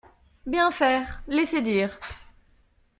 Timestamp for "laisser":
1.27-1.61